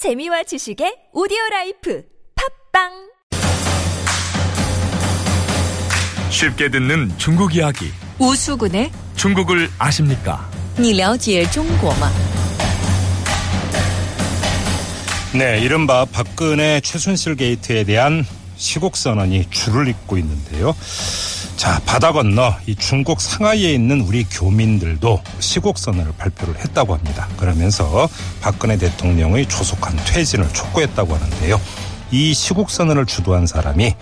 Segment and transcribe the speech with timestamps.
[0.00, 2.03] 재미와 지식의 오디오 라이프
[2.73, 2.91] 팝빵
[6.31, 7.91] 쉽게 듣는 중국 이야기.
[8.17, 10.49] 우수군의 중국을 아십니까?
[10.79, 12.09] 你了解中国吗?
[15.33, 18.25] 네, 이른바 박근혜 최순실 게이트에 대한
[18.57, 20.75] 시국 선언이 줄을 잇고 있는데요.
[21.61, 27.27] 자, 바다 건너 이 중국 상하이에 있는 우리 교민들도 시국 선언을 발표를 했다고 합니다.
[27.37, 28.09] 그러면서
[28.41, 31.61] 박근혜 대통령의 조속한 퇴진을 촉구했다고 하는데요.
[32.09, 33.93] 이 시국 선언을 주도한 사람이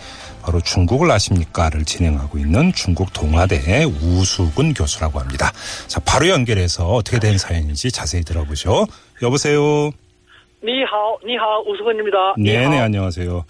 [0.41, 5.51] 바로 중국을 아십니까를 진행하고 있는 중국 동아대 우수근 교수라고 합니다.
[5.87, 8.87] 자, 바로 연결해서 어떻게 된 사연인지 자세히 들어보죠.
[9.21, 9.91] 여보세요.
[10.63, 12.35] 니하오, 니하오 우승원입니다.
[12.37, 12.83] 네네, 니하오.
[12.83, 13.45] 안녕하세요.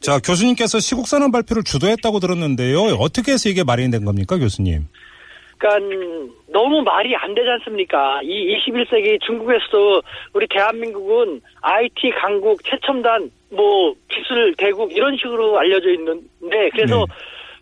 [0.00, 2.78] 자, 교수님께서 시국산업 발표를 주도했다고 들었는데요.
[3.00, 4.86] 어떻게 해서 이게 마련된 겁니까, 교수님?
[5.58, 8.20] 그러니까 너무 말이 안 되지 않습니까?
[8.22, 10.02] 이 21세기 중국에서도
[10.34, 17.04] 우리 대한민국은 IT 강국, 최첨단, 뭐 기술 대국 이런 식으로 알려져 있는데 그래서 네.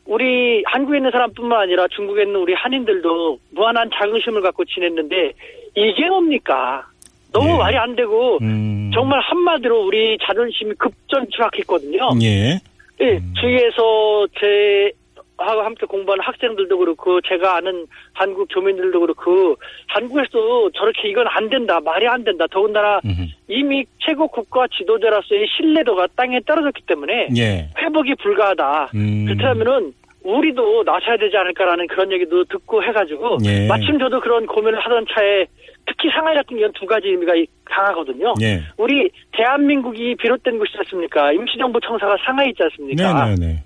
[0.05, 5.33] 우리 한국에 있는 사람뿐만 아니라 중국에 있는 우리 한인들도 무한한 자긍심을 갖고 지냈는데
[5.75, 6.87] 이게 뭡니까?
[7.33, 7.57] 너무 예.
[7.57, 8.91] 말이 안 되고 음.
[8.95, 12.11] 정말 한마디로 우리 자존심이 급전 추락했거든요.
[12.23, 12.61] 예.
[13.01, 14.93] 예, 주위에서 제
[15.39, 19.57] 하고 함께 공부하는 학생들도 그렇고 제가 아는 한국 교민들도 그렇고
[19.89, 23.27] 한국에서 저렇게 이건 안 된다 말이 안 된다 더군다나 음흠.
[23.49, 27.69] 이미 최고 국가 지도자로서의 신뢰도가 땅에 떨어졌기 때문에 예.
[27.79, 29.25] 회복이 불가하다 음.
[29.27, 33.67] 그렇다면은 우리도 나서야 되지 않을까라는 그런 얘기도 듣고 해가지고 예.
[33.67, 35.47] 마침 저도 그런 고민을 하던 차에
[35.93, 38.35] 특히 상하이 같은 경우는 두 가지 의미가 이- 강하거든요.
[38.43, 38.61] 예.
[38.77, 41.33] 우리 대한민국이 비롯된 곳이지 않습니까?
[41.33, 43.27] 임시정부 청사가 상하이 있지 않습니까?
[43.27, 43.65] 네 네 네.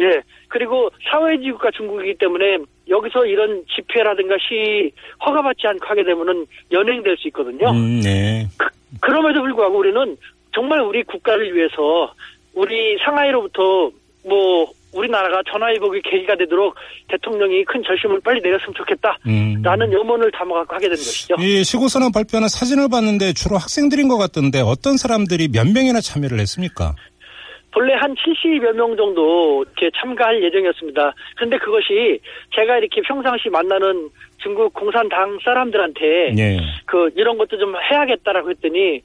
[0.00, 0.20] 예.
[0.48, 4.90] 그리고 사회주의 국가 중국이기 때문에 여기서 이런 집회라든가 시
[5.24, 7.70] 허가받지 않고 하게 되면은 연행될 수 있거든요.
[7.70, 8.46] 음, 네.
[9.00, 10.16] 그, 럼에도 불구하고 우리는
[10.54, 12.12] 정말 우리 국가를 위해서
[12.54, 13.90] 우리 상하이로부터
[14.28, 16.74] 뭐 우리나라가 전화위복의 계기가 되도록
[17.08, 19.92] 대통령이 큰 결심을 빨리 내렸으면 좋겠다라는 음.
[19.92, 21.34] 염원을 담아갖고 하게 된 것이죠.
[21.38, 26.94] 이 시국선언 발표하는 사진을 봤는데 주로 학생들인 것 같던데 어떤 사람들이 몇 명이나 참여를 했습니까?
[27.76, 31.12] 본래 한 70여 명 정도 이렇게 참가할 예정이었습니다.
[31.36, 32.18] 그런데 그것이
[32.54, 34.08] 제가 이렇게 평상시 만나는
[34.38, 36.56] 중국 공산당 사람들한테 예.
[36.86, 39.02] 그 이런 것도 좀 해야겠다라고 했더니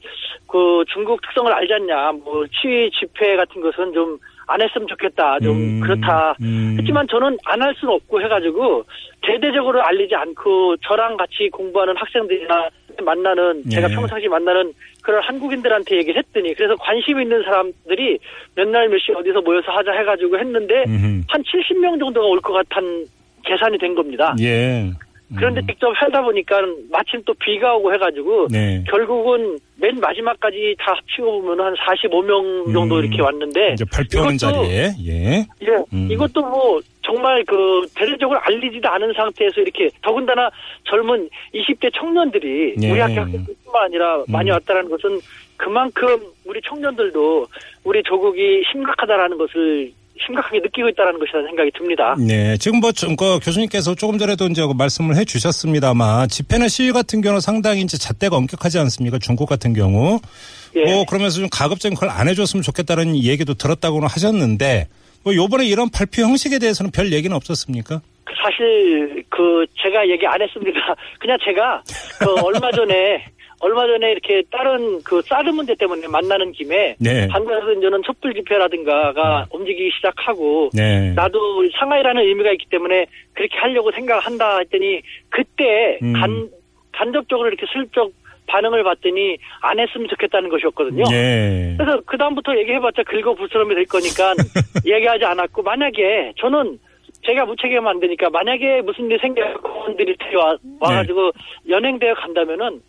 [0.47, 4.18] 그 중국 특성을 알지 않냐 뭐 시위 집회 같은 것은 좀
[4.51, 6.75] 안 했으면 좋겠다 좀 음, 그렇다 음.
[6.79, 8.84] 했지만 저는 안 할 수는 없고 해가지고
[9.22, 12.69] 대대적으로 알리지 않고 저랑 같이 공부하는 학생들이나
[13.06, 13.95] 만나는 제가 예.
[13.95, 14.73] 평상시 만나는
[15.03, 18.17] 그런 한국인들한테 얘기를 했더니 그래서 관심 있는 사람들이
[18.56, 21.22] 몇날 몇 시 어디서 모여서 하자 해가지고 했는데 음흠.
[21.28, 23.06] 한 70명 정도가 올 것 같은
[23.45, 24.35] 계산이 된 겁니다.
[24.41, 24.91] 예.
[25.38, 25.68] 그런데 음.
[25.68, 26.59] 직접 하다 보니까
[26.92, 28.84] 마침 또 비가 오고 해가지고 네.
[28.90, 33.03] 결국은 맨 마지막까지 다 합치고 보면 한 45명 정도 음.
[33.06, 35.46] 이렇게 왔는데 이제 발표하는 이것도- 자리에 예.
[35.62, 36.08] 예, 음.
[36.12, 40.50] 이것도 뭐 정말 그 대대적으로 알리지도 않은 상태에서 이렇게 더군다나
[40.84, 42.91] 젊은 20대 청년들이 예.
[42.91, 44.53] 우리 학교 학생뿐만 아니라 많이 음.
[44.53, 45.20] 왔다는 것은
[45.58, 47.46] 그만큼 우리 청년들도
[47.84, 49.91] 우리 조국이 심각하다라는 것을
[50.26, 52.16] 심각하게 느끼고 있다는 것이라는 생각이 듭니다.
[52.20, 56.92] 네, 지금 뭐, 좀, 그 교수님께서 조금 전에도 이제 그 말씀을 해 주셨습니다만, 집회나 시위
[56.92, 59.18] 같은 경우는 상당히 이제 잣대가 엄격하지 않습니까?
[59.20, 60.20] 중국 같은 경우.
[60.76, 60.86] 예.
[60.86, 64.88] 뭐, 그러면서 좀 가급적인 걸 안 해줬으면 좋겠다는 얘기도 들었다고는 하셨는데,
[65.24, 68.02] 뭐, 요번에 이런 발표 형식에 대해서는 별 얘기는 없었습니까?
[68.44, 70.80] 사실 그 제가 얘기 안 했습니다.
[71.20, 71.84] 그냥 제가
[72.20, 73.24] 그 얼마 전에
[73.61, 77.27] 얼마 전에 이렇게 다른 그 사드 문제 때문에 만나는 김에 네.
[77.29, 81.13] 한국에서 이제는 촛불 집회라든가가 움직이기 시작하고 네.
[81.13, 86.13] 나도 상하이라는 의미가 있기 때문에 그렇게 하려고 생각한다 했더니 그때 음.
[86.13, 86.49] 간
[86.91, 88.11] 간접적으로 이렇게 슬쩍
[88.47, 91.03] 반응을 봤더니 안 했으면 좋겠다는 것이었거든요.
[91.11, 91.75] 예.
[91.78, 94.33] 그래서 그 다음부터 얘기해봤자 긁어 부스럼이 될 거니까
[94.85, 96.79] 얘기하지 않았고 만약에 저는
[97.25, 101.31] 제가 무책임하면 안 되니까 만약에 무슨 일이 생겨서 공원들이 와, 와가지고
[101.69, 102.81] 연행되어 간다면은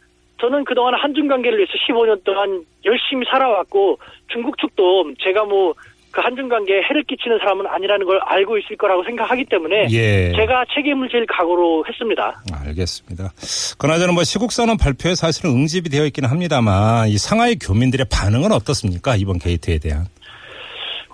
[0.43, 5.73] 저는 그동안 한중 관계를 위해서 15년 동안 열심히 살아왔고 중국 측도 제가 뭐
[6.13, 10.33] 그 한중 관계에 해를 끼치는 사람은 아니라는 걸 알고 있을 거라고 생각하기 때문에 예.
[10.37, 12.43] 제가 책임을 질 각오로 했습니다.
[12.53, 13.33] 알겠습니다.
[13.79, 19.17] 그나저나 뭐 시국선언 발표에 사실은 응집이 되어 있기는 합니다만 이 상하이 교민들의 반응은 어떻습니까?
[19.17, 20.05] 이번 게이트에 대한.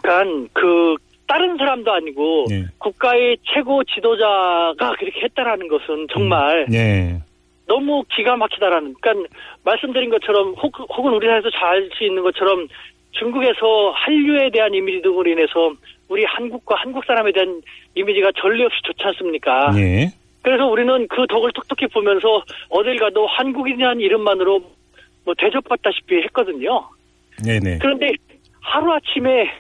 [0.02, 0.96] 그러니까 그
[1.28, 2.64] 다른 사람도 아니고 예.
[2.78, 7.20] 국가의 최고 지도자가 그렇게 했다라는 것은 정말 예.
[7.68, 9.28] 너무 기가 막히다라는 그러니까
[9.62, 12.66] 말씀드린 것처럼 혹, 혹은 우리나라에서 잘 알 수 있는 것처럼
[13.12, 15.72] 중국에서 한류에 대한 이미지 등으로 인해서
[16.08, 17.60] 우리 한국과 한국 사람에 대한
[17.94, 19.70] 이미지가 전례 없이 좋지 않습니까?
[19.76, 20.10] 예.
[20.42, 24.60] 그래서 우리는 그 덕을 톡톡히 보면서 어딜 가도 한국인이라는 이름만으로
[25.24, 26.84] 뭐 대접받다시피 했거든요.
[27.44, 27.78] 네네.
[27.80, 28.12] 그런데
[28.62, 29.50] 하루아침에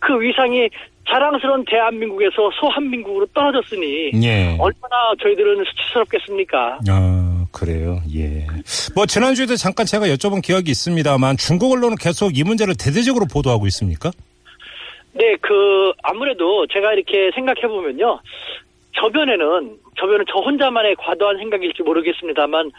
[0.00, 0.68] 그 위상이
[1.08, 4.56] 자랑스러운 대한민국에서 소한민국으로 떨어졌으니 예.
[4.58, 6.78] 얼마나 저희들은 수치스럽겠습니까?
[6.88, 7.23] 아,
[7.64, 8.00] 그래요.
[8.14, 8.46] 예.
[8.94, 14.10] 뭐, 지난주에도 잠깐 제가 여쭤본 기억이 있습니다만 중국 언론은 계속 이 문제를 대대적으로 보도하고 있습니까?
[15.12, 18.20] 네, 그 아무래도 제가 이렇게 생각해 보면요.
[19.00, 22.70] 저변에는 저변은 저 혼자만의 과도한 생각일지 모르겠습니다만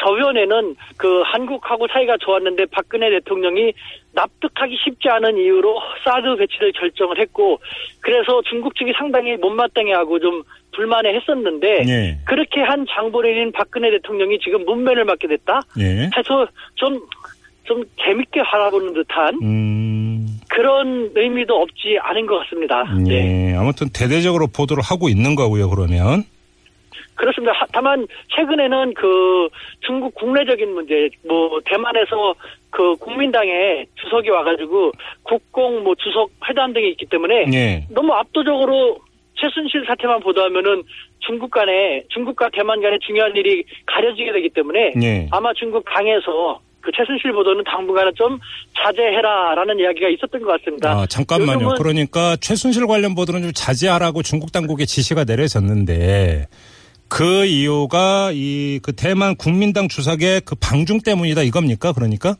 [0.00, 3.72] 저변에는 그 한국하고 사이가 좋았는데 박근혜 대통령이
[4.12, 7.60] 납득하기 쉽지 않은 이유로 사드 배치를 결정을 했고
[8.00, 10.42] 그래서 중국 측이 상당히 못마땅해하고 좀
[10.74, 12.18] 불만해 했었는데 예.
[12.24, 16.10] 그렇게 한 장본인인 박근혜 대통령이 지금 문면을 맞게 됐다 예.
[16.16, 22.84] 해서 좀좀 재밌게 바라보는 듯한 음, 그런 의미도 없지 않은 것 같습니다.
[23.06, 23.50] 네.
[23.52, 23.56] 예.
[23.56, 26.24] 아무튼 대대적으로 보도를 하고 있는 거고요, 그러면.
[27.14, 27.52] 그렇습니다.
[27.52, 28.06] 하- 다만
[28.36, 29.48] 최근에는 그
[29.86, 32.34] 중국 국내적인 문제, 뭐 대만에서
[32.70, 34.92] 그 국민당의 주석이 와가지고
[35.22, 37.84] 국공 뭐 주석 회담 등이 있기 때문에 예.
[37.90, 38.98] 너무 압도적으로
[39.34, 40.82] 최순실 사태만 보도하면은
[41.20, 45.28] 중국 간에 중국과 대만 간의 중요한 일이 가려지게 되기 때문에 예.
[45.30, 48.38] 아마 중국 당에서 그 최순실 보도는 당분간은 좀
[48.76, 50.90] 자제해라라는 이야기가 있었던 것 같습니다.
[50.92, 51.74] 아, 잠깐만요.
[51.76, 56.46] 그러니까 최순실 관련 보도는 좀 자제하라고 중국 당국의 지시가 내려졌는데
[57.08, 61.92] 그 이유가 이 그 대만 국민당 주석의 그 방중 때문이다 이겁니까?
[61.92, 62.36] 그러니까?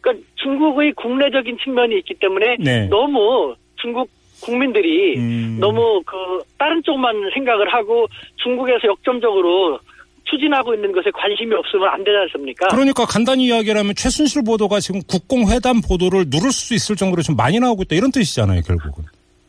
[0.00, 2.86] 그러니까 중국의 국내적인 측면이 있기 때문에 네.
[2.88, 4.08] 너무 중국
[4.42, 5.56] 국민들이 음.
[5.60, 6.16] 너무 그
[6.58, 9.78] 다른 쪽만 생각을 하고 중국에서 역점적으로
[10.24, 12.68] 추진하고 있는 것에 관심이 없으면 안 되지 않습니까?
[12.68, 17.84] 그러니까 간단히 이야기하면 최순실 보도가 지금 국공회담 보도를 누를 수 있을 정도로 좀 많이 나오고
[17.84, 19.04] 있다 이런 뜻이잖아요, 결국은.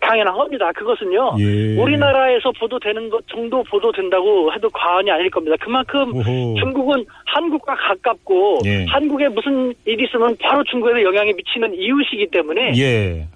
[0.08, 0.72] 당연한 겁니다.
[0.72, 1.36] 그것은요.
[1.40, 1.76] 예.
[1.82, 5.56] 우리나라에서 보도되는 것 정도 보도된다고 해도 과언이 아닐 겁니다.
[5.60, 6.56] 그만큼 오호.
[6.60, 8.86] 중국은 한국과 가깝고 예.
[8.86, 13.28] 한국에 무슨 일이 있으면 바로 중국에 영향이 미치는 이웃이기 때문에 예.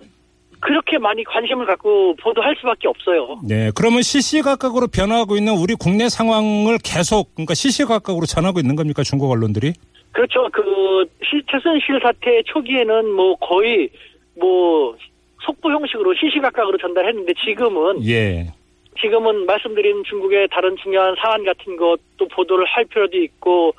[0.60, 3.40] 그렇게 많이 관심을 갖고 보도할 수밖에 없어요.
[3.48, 3.72] 네.
[3.76, 9.74] 그러면 시시각각으로 변화하고 있는 우리 국내 상황을 계속 그러니까 시시각각으로 전하고 있는 겁니까 중국 언론들이?
[10.12, 10.48] 그렇죠.
[10.54, 10.62] 그
[11.24, 13.90] 시- 최순실 사태 초기에는 뭐 거의
[14.40, 14.96] 뭐
[15.42, 18.48] 속보 형식으로 시시각각으로 전달했는데 지금은 예.
[19.00, 23.74] 지금은 말씀드린 중국의 다른 중요한 사안 같은 것도 보도를 할 필요도 있고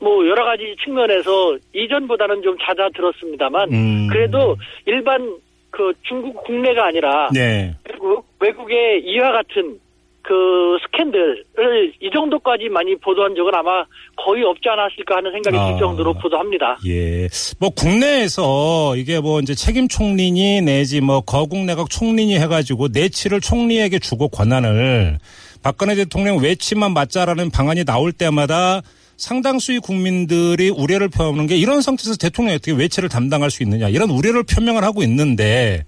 [0.00, 4.08] 뭐 여러 가지 측면에서 이전보다는 좀 잦아들었습니다만 음.
[4.08, 4.56] 그래도
[4.86, 5.36] 일반
[5.70, 7.74] 그 중국 국내가 아니라 네.
[7.88, 9.78] 외국 외국의 이와 같은
[10.22, 13.84] 그 스캔들을 이 정도까지 많이 보도한 적은 아마
[14.16, 15.72] 거의 없지 않았을까 하는 생각이 아.
[15.72, 16.78] 들 정도로 보도합니다.
[16.86, 17.28] 예.
[17.58, 23.98] 뭐 국내에서 이게 뭐 이제 책임 총리니 내지 뭐 거국 내각 총리니 해가지고 내치를 총리에게
[23.98, 25.18] 주고 권한을
[25.62, 28.82] 박근혜 대통령 외치만 맞자라는 방안이 나올 때마다
[29.16, 34.42] 상당수의 국민들이 우려를 표하는 게 이런 상태에서 대통령이 어떻게 외치를 담당할 수 있느냐 이런 우려를
[34.42, 35.84] 표명을 하고 있는데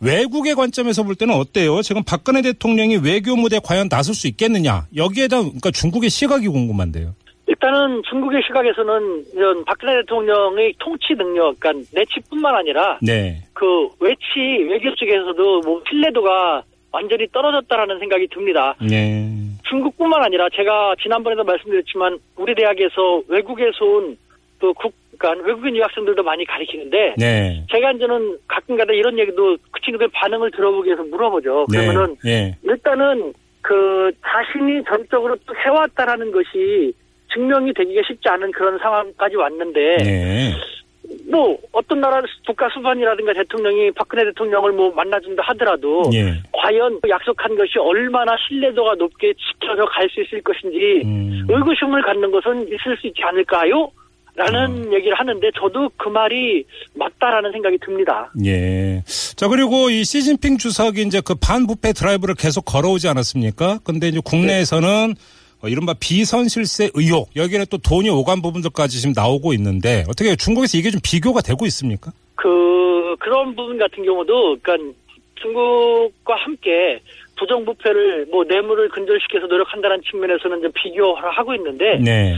[0.00, 1.82] 외국의 관점에서 볼 때는 어때요?
[1.82, 7.14] 지금 박근혜 대통령이 외교 무대에 과연 나설 수 있겠느냐 여기에 대한 그러니까 중국의 시각이 궁금한데요.
[7.46, 13.42] 일단은 중국의 시각에서는 이런 박근혜 대통령의 통치 능력, 그러니까 내치뿐만 아니라 네.
[13.52, 14.38] 그 외치
[14.68, 16.62] 외교 쪽에서도 뭐 신뢰도가
[16.92, 18.74] 완전히 떨어졌다라는 생각이 듭니다.
[18.80, 19.28] 네.
[19.68, 24.16] 중국뿐만 아니라 제가 지난번에도 말씀드렸지만 우리 대학에서 외국에서 온
[24.60, 27.64] 그 국, 그러니까 외국인 유학생들도 많이 가르치는데 네.
[27.70, 31.66] 제가 이제는 가끔가다 이런 얘기도 그 친구들 반응을 들어보기 위해서 물어보죠.
[31.70, 32.56] 그러면은 네.
[32.62, 33.32] 일단은
[33.62, 36.92] 그 자신이 전적으로 또 해왔다라는 것이
[37.32, 40.54] 증명이 되기가 쉽지 않은 그런 상황까지 왔는데 네.
[41.30, 46.34] 뭐 어떤 나라 국가 수반이라든가 대통령이 박근혜 대통령을 뭐 만나준다 하더라도 예.
[46.52, 51.46] 과연 그 약속한 것이 얼마나 신뢰도가 높게 지켜져 갈 수 있을 것인지 음.
[51.48, 53.90] 의구심을 갖는 것은 있을 수 있지 않을까요?
[54.34, 54.92] 라는 음.
[54.92, 58.32] 얘기를 하는데 저도 그 말이 맞다라는 생각이 듭니다.
[58.44, 59.02] 예.
[59.36, 63.80] 자, 그리고 이 시진핑 주석이 이제 그 반부패 드라이브를 계속 걸어오지 않았습니까?
[63.84, 65.14] 근데 이제 국내에서는
[65.62, 70.90] 어, 이른바 비선실세 의혹, 여기에 또 돈이 오간 부분들까지 지금 나오고 있는데 어떻게 중국에서 이게
[70.90, 72.12] 좀 비교가 되고 있습니까?
[72.34, 74.94] 그 그런 부분 같은 경우도 그러니까
[75.42, 77.00] 중국과 함께
[77.38, 82.36] 부정부패를 뭐 뇌물을 근절시켜서 노력한다는 측면에서는 좀 비교를 하고 있는데 네.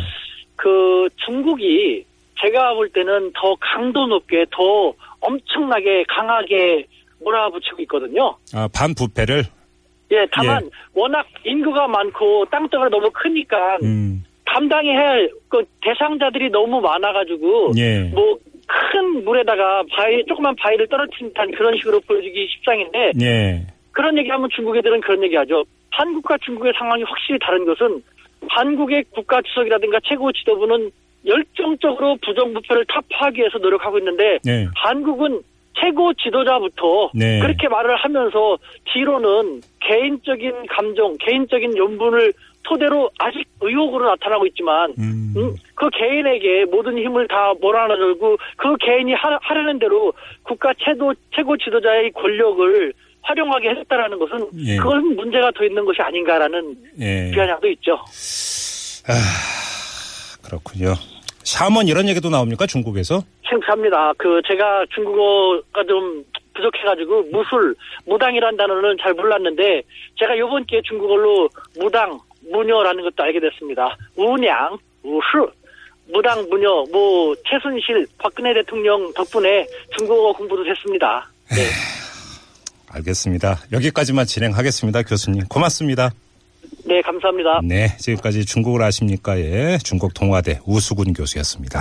[0.56, 2.04] 그 중국이
[2.40, 6.86] 제가 볼 때는 더 강도 높게 더 엄청나게 강하게
[7.20, 8.36] 몰아붙이고 있거든요.
[8.54, 9.44] 아, 반부패를?
[10.12, 14.24] 예, 다만 워낙 인구가 많고 땅덩어리가 너무 크니까 음.
[14.44, 18.10] 감당해야 할 그 대상자들이 너무 많아가지고 예.
[18.14, 23.66] 뭐큰 물에다가 바위 조그만 바위를 떨어뜨린 듯한 그런 식으로 보여주기 십상인데 예.
[23.90, 25.62] 그런 얘기하면 중국 애들은 그런 얘기하죠.
[25.90, 28.02] 한국과 중국의 상황이 확실히 다른 것은
[28.48, 30.90] 한국의 국가 주석이라든가 최고 지도부는
[31.26, 34.66] 열정적으로 부정부패를 타파하기 위해서 노력하고 있는데 네.
[34.74, 35.42] 한국은
[35.74, 37.40] 최고 지도자부터 네.
[37.40, 38.58] 그렇게 말을 하면서
[38.92, 42.32] 뒤로는 개인적인 감정, 개인적인 연분을
[42.64, 45.34] 토대로 아직 의혹으로 나타나고 있지만 음.
[45.36, 51.56] 음, 그 개인에게 모든 힘을 다 몰아넣고 그 개인이 하, 하려는 대로 국가 최고 최고
[51.56, 52.92] 지도자의 권력을
[53.32, 54.76] 활용하게 했다라는 것은 예.
[54.76, 57.30] 그건 문제가 더 있는 것이 아닌가라는 예.
[57.32, 57.98] 비아냥도 있죠.
[60.42, 60.94] 그렇군요.
[61.44, 63.22] 샤먼 이런 얘기도 나옵니까 중국에서?
[63.48, 64.12] 생각합니다.
[64.16, 66.24] 그 제가 중국어가 좀
[66.54, 67.74] 부족해가지고 무술,
[68.06, 69.82] 무당이라는 단어는 잘 몰랐는데
[70.18, 71.48] 제가 요번 기회에 중국어로
[71.78, 72.18] 무당,
[72.50, 73.96] 무녀라는 것도 알게 됐습니다.
[74.16, 75.50] 우냥, 우수,
[76.12, 81.26] 무당, 무녀, 뭐 최순실, 박근혜 대통령 덕분에 중국어 공부도 됐습니다.
[81.50, 81.62] 네,
[82.92, 83.60] 알겠습니다.
[83.72, 85.02] 여기까지만 진행하겠습니다.
[85.02, 85.44] 교수님.
[85.48, 86.10] 고맙습니다.
[86.84, 87.60] 네 감사합니다.
[87.62, 91.80] 네, 지금까지 중국을 아십니까의 중국 동아대 우수근 교수였습니다.